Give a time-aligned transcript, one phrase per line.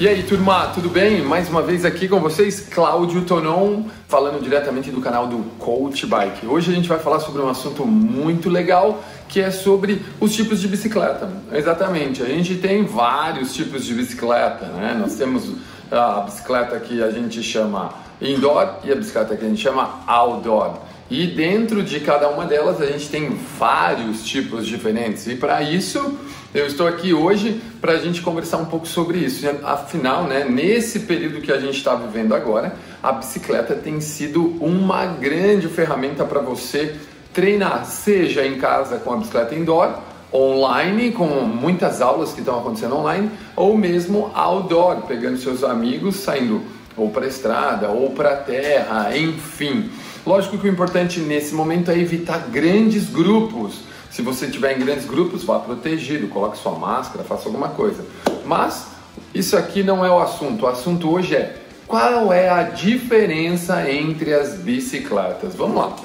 [0.00, 1.22] E aí, turma, tudo bem?
[1.22, 6.46] Mais uma vez aqui com vocês, Cláudio Tonon, falando diretamente do canal do Coach Bike.
[6.46, 10.60] Hoje a gente vai falar sobre um assunto muito legal, que é sobre os tipos
[10.60, 11.28] de bicicleta.
[11.52, 14.96] Exatamente, a gente tem vários tipos de bicicleta, né?
[14.96, 15.50] Nós temos
[15.90, 20.74] a bicicleta que a gente chama indoor e a bicicleta que a gente chama outdoor.
[21.10, 25.26] E dentro de cada uma delas a gente tem vários tipos diferentes.
[25.26, 26.16] E para isso
[26.54, 29.46] eu estou aqui hoje para a gente conversar um pouco sobre isso.
[29.62, 35.04] Afinal, né, nesse período que a gente está vivendo agora, a bicicleta tem sido uma
[35.04, 36.96] grande ferramenta para você
[37.34, 39.98] treinar, seja em casa com a bicicleta indoor,
[40.32, 46.62] online, com muitas aulas que estão acontecendo online, ou mesmo outdoor, pegando seus amigos, saindo
[46.96, 49.90] ou para a estrada, ou para a terra, enfim.
[50.26, 53.80] Lógico que o importante nesse momento é evitar grandes grupos.
[54.18, 58.04] Se você estiver em grandes grupos, vá protegido, coloque sua máscara, faça alguma coisa.
[58.44, 58.88] Mas
[59.32, 60.64] isso aqui não é o assunto.
[60.64, 65.54] O assunto hoje é qual é a diferença entre as bicicletas.
[65.54, 65.96] Vamos lá.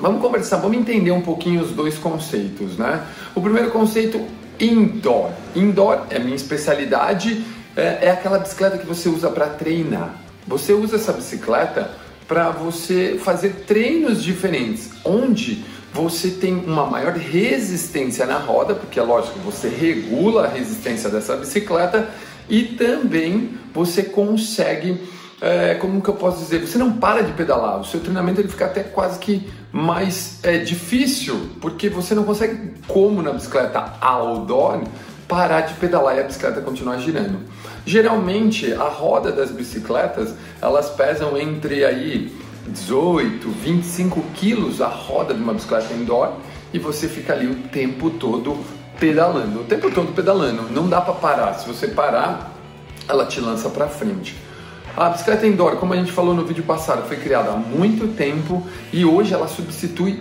[0.00, 3.06] Vamos conversar, vamos entender um pouquinho os dois conceitos, né?
[3.32, 4.26] O primeiro conceito,
[4.58, 5.30] indoor.
[5.54, 7.44] Indoor é minha especialidade,
[7.76, 10.16] é, é aquela bicicleta que você usa para treinar.
[10.48, 11.92] Você usa essa bicicleta
[12.26, 19.02] para você fazer treinos diferentes, onde você tem uma maior resistência na roda, porque é
[19.02, 22.08] lógico, você regula a resistência dessa bicicleta
[22.48, 25.00] e também você consegue,
[25.40, 28.48] é, como que eu posso dizer, você não para de pedalar, o seu treinamento ele
[28.48, 34.82] fica até quase que mais é, difícil, porque você não consegue, como na bicicleta outdoor,
[35.26, 37.38] parar de pedalar e a bicicleta continuar girando.
[37.86, 42.32] Geralmente a roda das bicicletas elas pesam entre aí
[42.66, 46.32] 18, 25 quilos a roda de uma bicicleta indoor
[46.72, 48.56] e você fica ali o tempo todo
[48.98, 50.62] pedalando, o tempo todo pedalando.
[50.70, 51.54] Não dá para parar.
[51.54, 52.54] Se você parar,
[53.08, 54.36] ela te lança para frente.
[54.96, 58.66] A bicicleta indoor, como a gente falou no vídeo passado, foi criada há muito tempo
[58.92, 60.20] e hoje ela substitui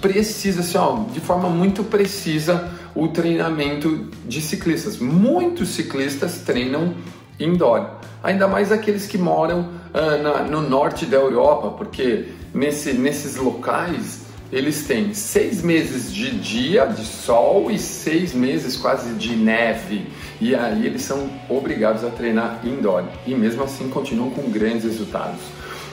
[0.00, 4.98] precisa, assim, ó, de forma muito precisa o treinamento de ciclistas.
[4.98, 6.94] Muitos ciclistas treinam
[7.38, 7.86] indoor,
[8.22, 14.24] ainda mais aqueles que moram uh, na, no norte da Europa, porque nesse, nesses locais
[14.52, 20.06] eles têm seis meses de dia de sol e seis meses quase de neve.
[20.40, 25.40] E aí eles são obrigados a treinar indoor e mesmo assim continuam com grandes resultados.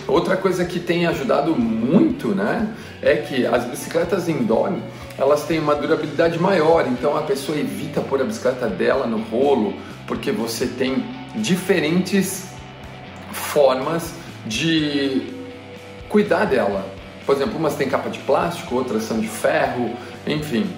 [0.08, 4.74] Outra coisa que tem ajudado muito, né, é que as bicicletas indoor,
[5.18, 9.74] elas têm uma durabilidade maior, então a pessoa evita pôr a bicicleta dela no rolo,
[10.08, 11.04] porque você tem
[11.36, 12.46] diferentes
[13.32, 14.14] formas
[14.46, 15.34] de
[16.10, 16.86] cuidar dela.
[17.26, 19.96] Por exemplo, umas têm capa de plástico, outras são de ferro,
[20.28, 20.70] enfim.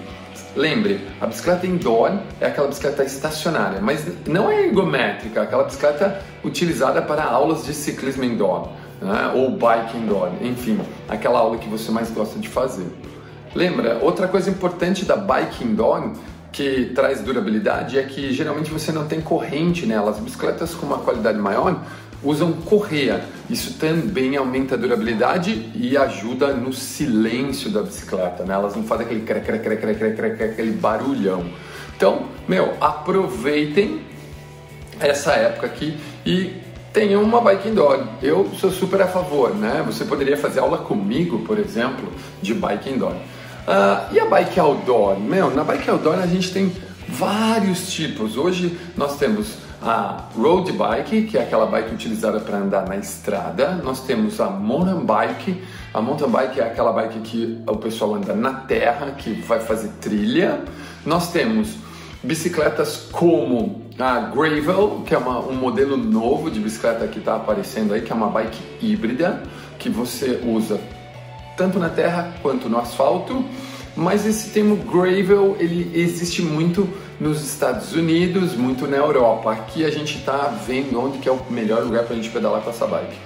[0.54, 7.02] Lembre, a bicicleta indoor é aquela bicicleta estacionária, mas não é ergométrica, aquela bicicleta utilizada
[7.02, 8.68] para aulas de ciclismo indoor
[9.00, 9.32] né?
[9.34, 12.86] ou bike indoor, enfim, aquela aula que você mais gosta de fazer.
[13.54, 16.12] Lembra, outra coisa importante da bike indoor
[16.54, 20.12] que traz durabilidade é que geralmente você não tem corrente nela.
[20.12, 21.82] As bicicletas com uma qualidade maior
[22.22, 23.24] usam correia.
[23.50, 28.44] Isso também aumenta a durabilidade e ajuda no silêncio da bicicleta.
[28.44, 28.54] Né?
[28.54, 31.44] Elas não fazem aquele cre, cre, cre, cre, cre, cre, aquele barulhão.
[31.96, 34.00] Então, meu, aproveitem
[35.00, 36.52] essa época aqui e
[36.92, 38.04] tenham uma bike indoor.
[38.22, 39.82] Eu sou super a favor, né?
[39.86, 43.16] Você poderia fazer aula comigo, por exemplo, de bike indoor.
[43.66, 45.18] Uh, e a bike outdoor?
[45.18, 46.72] Meu, na bike outdoor a gente tem
[47.08, 48.36] vários tipos.
[48.36, 53.72] Hoje nós temos a road bike, que é aquela bike utilizada para andar na estrada.
[53.82, 55.62] Nós temos a mountain bike.
[55.92, 59.88] A mountain bike é aquela bike que o pessoal anda na terra, que vai fazer
[60.00, 60.60] trilha.
[61.04, 61.76] Nós temos
[62.22, 67.94] bicicletas como a Gravel, que é uma, um modelo novo de bicicleta que está aparecendo
[67.94, 69.42] aí, que é uma bike híbrida,
[69.78, 70.80] que você usa
[71.56, 73.44] tanto na terra quanto no asfalto.
[73.96, 76.88] Mas esse termo gravel ele existe muito
[77.20, 79.52] nos Estados Unidos, muito na Europa.
[79.52, 82.60] Aqui a gente está vendo onde que é o melhor lugar para a gente pedalar
[82.60, 83.16] com essa bike.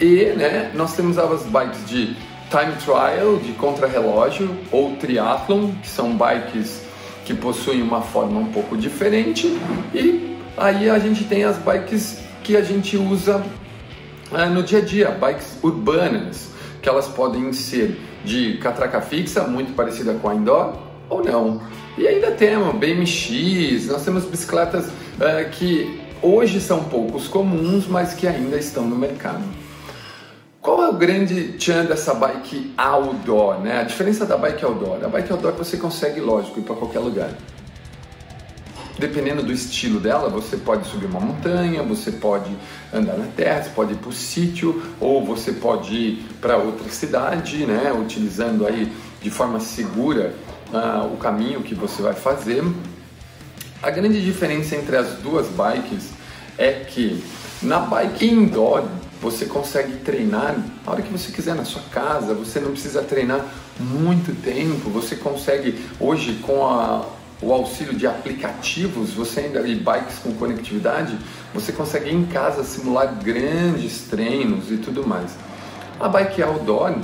[0.00, 2.14] E né, nós temos as bikes de
[2.50, 6.82] time trial, de contrarrelógio ou triathlon, que são bikes
[7.24, 9.46] que possuem uma forma um pouco diferente
[9.94, 13.42] e aí a gente tem as bikes que a gente usa
[14.32, 16.50] é, no dia a dia, bikes urbanas,
[16.82, 20.74] que elas podem ser de catraca fixa, muito parecida com a indoor,
[21.08, 21.62] ou não.
[21.96, 24.90] E ainda temos BMX, nós temos bicicletas
[25.20, 29.42] é, que hoje são poucos comuns, mas que ainda estão no mercado.
[30.60, 33.80] Qual é o grande tchan dessa bike outdoor, né?
[33.80, 35.04] A diferença da bike outdoor.
[35.04, 37.30] A bike outdoor você consegue, lógico, ir para qualquer lugar.
[39.02, 42.56] Dependendo do estilo dela, você pode subir uma montanha, você pode
[42.94, 46.88] andar na terra, você pode ir para o sítio, ou você pode ir para outra
[46.88, 48.90] cidade, né, utilizando aí
[49.20, 50.32] de forma segura
[50.72, 52.62] uh, o caminho que você vai fazer.
[53.82, 56.10] A grande diferença entre as duas bikes
[56.56, 57.20] é que
[57.60, 58.84] na bike indoor
[59.20, 60.54] você consegue treinar
[60.86, 63.44] a hora que você quiser na sua casa, você não precisa treinar
[63.80, 67.04] muito tempo, você consegue hoje com a,
[67.42, 71.18] o auxílio de aplicativos, você ainda e bikes com conectividade,
[71.52, 75.32] você consegue em casa simular grandes treinos e tudo mais.
[75.98, 76.94] A bike outdoor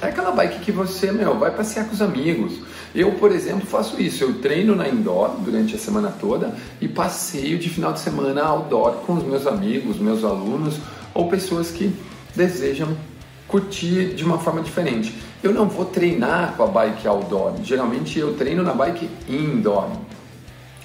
[0.00, 2.60] é aquela bike que você, meu, vai passear com os amigos.
[2.94, 4.24] Eu, por exemplo, faço isso.
[4.24, 8.92] Eu treino na indoor durante a semana toda e passeio de final de semana outdoor
[9.06, 10.78] com os meus amigos, meus alunos
[11.14, 11.94] ou pessoas que
[12.34, 12.96] desejam
[13.46, 15.14] curtir de uma forma diferente.
[15.42, 19.88] Eu não vou treinar com a bike outdoor, geralmente eu treino na bike indoor.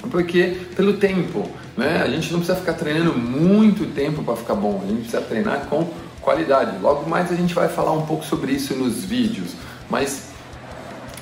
[0.09, 2.01] Porque pelo tempo, né?
[2.01, 5.65] A gente não precisa ficar treinando muito tempo para ficar bom, a gente precisa treinar
[5.65, 5.89] com
[6.21, 6.77] qualidade.
[6.81, 9.51] Logo mais a gente vai falar um pouco sobre isso nos vídeos,
[9.89, 10.29] mas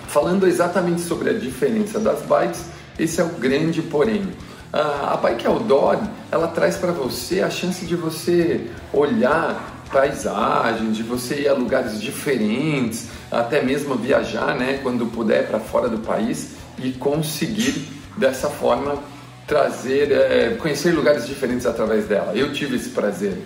[0.07, 2.65] falando exatamente sobre a diferença das bikes,
[2.99, 4.27] esse é o grande porém.
[4.71, 5.99] A bike outdoor,
[6.31, 12.01] ela traz para você a chance de você olhar paisagem, de você ir a lugares
[12.01, 17.87] diferentes, até mesmo viajar, né, quando puder para fora do país e conseguir
[18.17, 18.97] dessa forma
[19.47, 22.33] trazer, é, conhecer lugares diferentes através dela.
[22.35, 23.37] Eu tive esse prazer.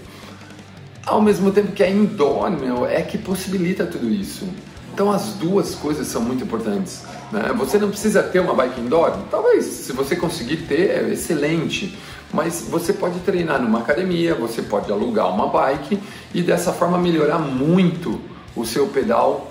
[1.06, 4.48] Ao mesmo tempo que a indoor, meu, é que possibilita tudo isso.
[4.94, 7.04] Então as duas coisas são muito importantes.
[7.32, 7.54] Né?
[7.58, 9.12] Você não precisa ter uma bike indoor?
[9.30, 11.98] Talvez, se você conseguir ter, é excelente.
[12.34, 16.00] Mas você pode treinar numa academia, você pode alugar uma bike
[16.34, 18.20] e dessa forma melhorar muito
[18.56, 19.50] o seu pedal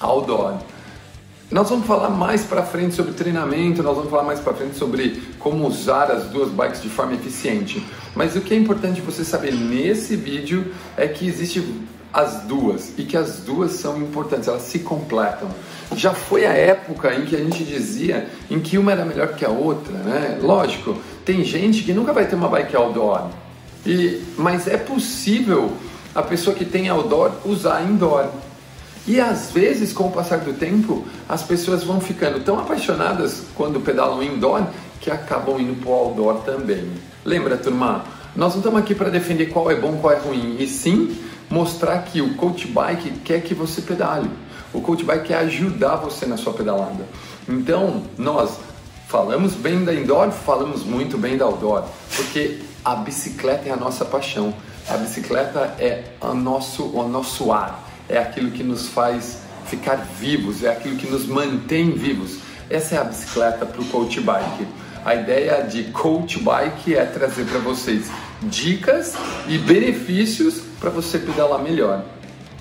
[0.00, 0.58] outdoor.
[1.50, 5.22] Nós vamos falar mais para frente sobre treinamento, nós vamos falar mais para frente sobre
[5.38, 7.84] como usar as duas bikes de forma eficiente.
[8.14, 11.62] Mas o que é importante você saber nesse vídeo é que existe
[12.14, 15.48] as duas e que as duas são importantes, elas se completam.
[15.96, 19.44] Já foi a época em que a gente dizia em que uma era melhor que
[19.44, 20.38] a outra, né?
[20.40, 23.30] Lógico, tem gente que nunca vai ter uma bike outdoor,
[23.84, 25.72] e, mas é possível
[26.14, 28.28] a pessoa que tem outdoor usar indoor.
[29.06, 33.80] E às vezes, com o passar do tempo, as pessoas vão ficando tão apaixonadas quando
[33.80, 34.66] pedalam indoor
[35.00, 36.88] que acabam indo para o outdoor também.
[37.24, 38.04] Lembra, turma?
[38.34, 41.14] Nós não estamos aqui para defender qual é bom, qual é ruim, e sim
[41.50, 44.30] mostrar que o coach bike quer que você pedale.
[44.72, 47.06] O coach bike quer ajudar você na sua pedalada.
[47.48, 48.58] Então, nós
[49.08, 51.84] falamos bem da indoor, falamos muito bem da outdoor,
[52.16, 54.52] porque a bicicleta é a nossa paixão.
[54.88, 60.62] A bicicleta é o nosso, o nosso ar, é aquilo que nos faz ficar vivos,
[60.62, 62.38] é aquilo que nos mantém vivos.
[62.68, 64.66] Essa é a bicicleta para o coach bike.
[65.04, 68.10] A ideia de coach bike é trazer para vocês
[68.42, 69.14] dicas
[69.46, 72.04] e benefícios para você pedalar melhor.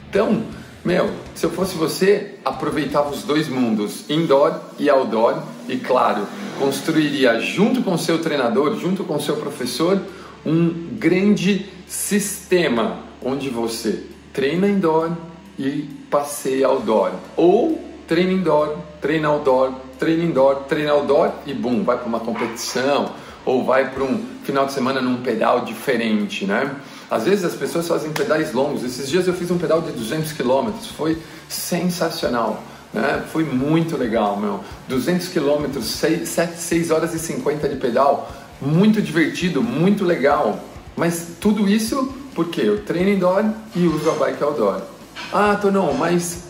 [0.10, 0.44] Então,
[0.86, 6.25] meu, se eu fosse você, aproveitava os dois mundos, indoor e outdoor, e claro,
[6.58, 10.02] construiria junto com seu treinador, junto com seu professor,
[10.46, 15.12] um grande sistema onde você treina indoor
[15.60, 17.78] e passeia outdoor, ou
[18.08, 23.12] treina indoor, treina outdoor, treina indoor, treina outdoor e bum, vai para uma competição
[23.45, 26.74] ou vai para um final de semana num pedal diferente, né?
[27.14, 28.84] Às vezes as pessoas fazem pedais longos.
[28.84, 32.64] Esses dias eu fiz um pedal de 200 km, foi sensacional.
[32.92, 33.24] Né?
[33.32, 34.62] Foi muito legal, meu.
[34.90, 40.60] 200 km, 6, 7, 6 horas e 50 de pedal, muito divertido, muito legal.
[40.98, 44.82] Mas tudo isso porque eu treino indoor e uso a bike outdoor.
[45.32, 46.46] Ah, Tonão, mas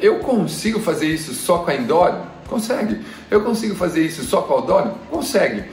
[0.00, 2.22] eu consigo fazer isso só com a indoor?
[2.48, 3.00] Consegue.
[3.30, 4.88] Eu consigo fazer isso só com a outdoor?
[5.08, 5.66] Consegue.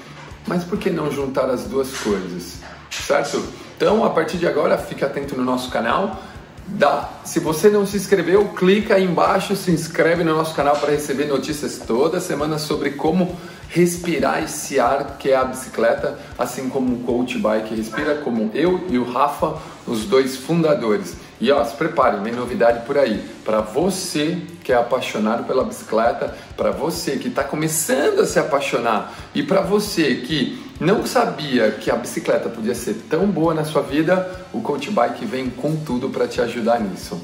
[0.46, 2.60] Mas por que não juntar as duas coisas?
[2.92, 3.44] Certo?
[3.78, 6.20] Então, a partir de agora, fique atento no nosso canal.
[6.66, 7.12] Dá.
[7.24, 11.26] Se você não se inscreveu, clica aí embaixo, se inscreve no nosso canal para receber
[11.26, 13.38] notícias toda semana sobre como
[13.70, 18.84] respirar esse ar que é a bicicleta, assim como o coach bike respira, como eu
[18.90, 21.16] e o Rafa, os dois fundadores.
[21.40, 23.24] E ó, se prepare, vem novidade por aí.
[23.46, 29.14] Para você que é apaixonado pela bicicleta, para você que está começando a se apaixonar
[29.36, 33.82] e para você que não sabia que a bicicleta podia ser tão boa na sua
[33.82, 37.20] vida, o Coach Bike vem com tudo para te ajudar nisso.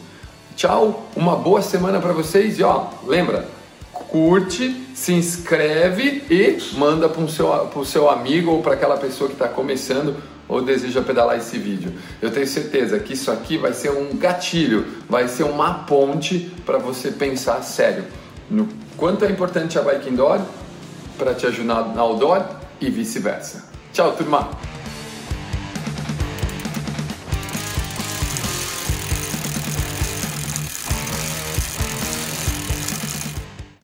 [0.56, 3.48] Tchau, uma boa semana para vocês e ó, lembra,
[3.92, 7.48] curte, se inscreve e manda para o seu,
[7.86, 10.16] seu amigo ou para aquela pessoa que está começando
[10.48, 11.94] ou deseja pedalar esse vídeo.
[12.22, 16.78] Eu tenho certeza que isso aqui vai ser um gatilho, vai ser uma ponte para
[16.78, 18.04] você pensar sério
[18.50, 18.68] no
[18.98, 20.40] quanto é importante a bike indoor
[21.18, 23.64] para te ajudar na outdoor e vice-versa.
[23.92, 24.73] Tchau, turma!